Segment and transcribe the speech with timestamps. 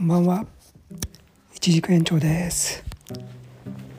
[0.00, 0.46] こんばんは。
[1.52, 2.82] 一軸延長です、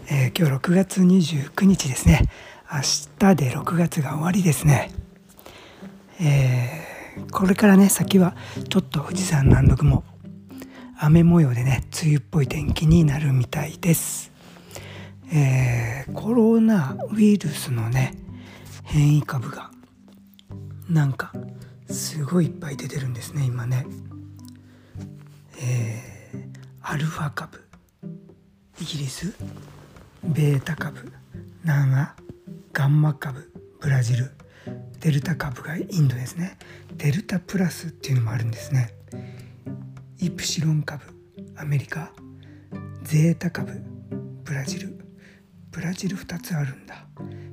[0.10, 2.28] えー今日6月29日ですね。
[2.74, 2.80] 明
[3.20, 4.90] 日で6月が終わりですね。
[6.20, 8.36] えーこれからね先は
[8.68, 10.04] ちょっと富士山南麓も
[10.98, 14.32] 雨模様でね梅雨っぽい天気になるみたいです。
[15.32, 18.16] えーコロナウイルスのね
[18.86, 19.70] 変異株が
[20.90, 21.32] なんか
[21.92, 23.86] すごいいっぱい出てるんですね今ね。
[25.64, 26.12] えー
[26.84, 27.64] アルファ株
[28.82, 29.34] イギリス
[30.24, 31.12] ベータ株
[31.64, 32.16] 南ア
[32.74, 34.32] ガンマ株ブラジル
[35.00, 36.58] デルタ株がインドですね。
[36.98, 38.94] デルタプラスっていうのもあるんですね。
[40.20, 41.04] イプシロン株
[41.56, 42.12] アメリカ
[43.04, 43.82] ゼータ株
[44.44, 45.00] ブラジル。
[45.72, 47.06] ブラジル2つあるんだ。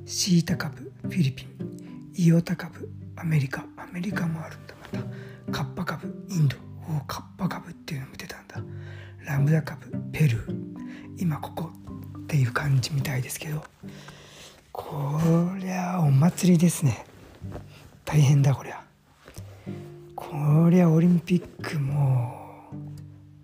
[0.05, 2.13] シータ株フィリピン。
[2.15, 3.65] イオタ株アメリカ。
[3.77, 4.75] アメリカもあるんだ。
[4.93, 6.57] またカッパ株インド。
[6.87, 7.58] おカッパ株。
[9.29, 10.55] ラムダ株ペルー。
[11.19, 11.69] 今ここ
[12.17, 13.63] っていう感じみたいですけど
[14.71, 15.19] こ
[15.59, 17.05] りゃお祭りですね。
[18.05, 18.83] 大変だこりゃ。
[20.15, 22.71] こりゃオリンピックも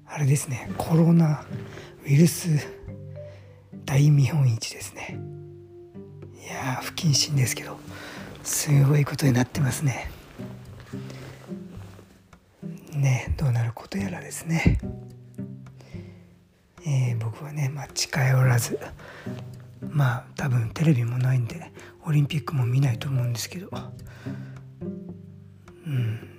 [0.07, 0.71] あれですね。
[0.75, 1.45] コロナ
[2.03, 2.49] ウイルス
[3.85, 5.19] 大見本市ですね。
[6.43, 7.77] いやー不謹慎ですけど
[8.41, 10.09] すごいことになってますね。
[12.91, 14.79] ねどうなることやらですね。
[16.85, 18.79] えー僕はね、まあ、近寄らず
[19.89, 21.71] まあ多分テレビもないんで
[22.05, 23.69] オリンピックも見ないと思うんですけど
[25.85, 26.29] うん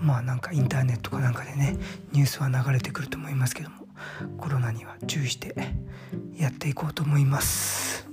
[0.00, 1.76] まあなんかインターネットかなんかでね
[2.12, 3.86] ニュースは流れてくると思いますけども
[4.38, 5.54] コロナには注意して
[6.36, 8.06] やっていこうと思います。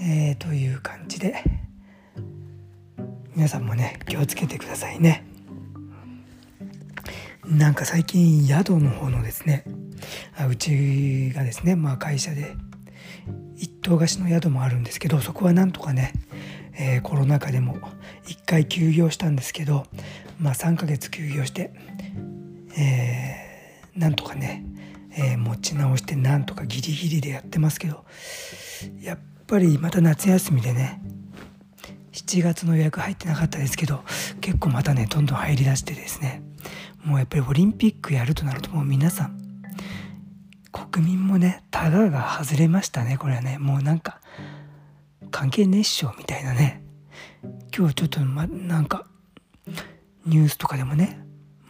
[0.00, 1.42] えーという感じで
[3.34, 5.33] 皆さんもね気をつけてくださいね。
[7.46, 9.64] なんか最近宿の方のですね
[10.36, 12.56] あうちがですねまあ会社で
[13.56, 16.12] 一棟貸しの宿もあるんですけどそこはなんとかね、
[16.76, 17.78] えーコロナ禍でも
[18.26, 19.86] 1回休業したんですけど
[20.40, 21.72] まあ3ヶ月休業して、
[22.78, 24.64] えーなんとかね、
[25.12, 28.04] えー持ち直してなんとかギリギリでやってますけど
[29.00, 31.00] やっぱりまた夏休みでね
[32.12, 34.02] 7月の予約入ってなかったですけど
[34.40, 36.42] 結構またねどんどん入りだしてですね
[37.04, 39.38] もうやっぱりオリンピックやるとなるともう皆さん
[40.72, 43.58] 国民もねタガが外れましたねこれはね。
[43.58, 44.20] もうなんか
[45.30, 46.82] 関係ねえっしょみたいなね。
[47.76, 49.06] 今日ちょっと、ま、なんか
[50.26, 51.20] ニュースとかでもね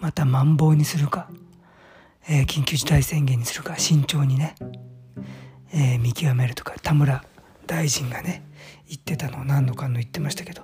[0.00, 1.28] またマンボウにするか、
[2.28, 4.54] えー緊急事態宣言にするか慎重にね、
[5.72, 7.24] えー見極めるとか田村
[7.66, 8.42] 大臣がね
[8.88, 10.62] 言ってたのを何度かの言ってましたけど、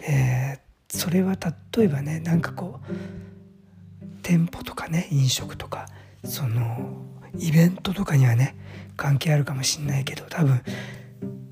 [0.00, 0.62] えー
[0.94, 1.36] それは
[1.74, 3.31] 例えばねなんかこう
[4.32, 5.88] 店舗とかね飲食とか
[6.24, 7.04] その
[7.38, 8.56] イベントとかにはね
[8.96, 10.62] 関係あるかもしんないけど多分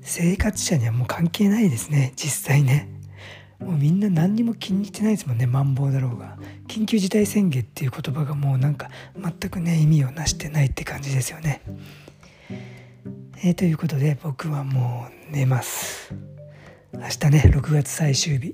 [0.01, 2.89] 生活者にはもう関係ないですね実際ね。
[3.59, 6.39] もうみんな何にも気にしてないですもんねマンボウだろうが。
[6.67, 11.61] 緊急事態宣言っていう言葉がもうなんか全くね意味をなしてないって感じですよね。
[13.43, 16.15] えーということで僕はもう寝ます。
[16.93, 18.53] 明日ね6月最終日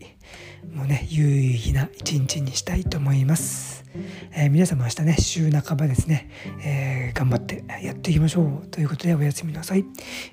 [0.73, 3.83] もうね有意義な一日にしたいと思います、
[4.31, 6.29] えー皆様明日ね週半ばですね、
[6.63, 8.67] えー頑張ってやっていきましょう。
[8.67, 9.85] ということでおやすみなさい。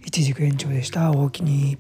[0.05, 1.11] 一軸延長でした。
[1.13, 1.79] おおきに。